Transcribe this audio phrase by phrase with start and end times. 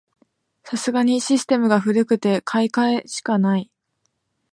[0.63, 3.69] さすがにシステムが古くて買い替えしかない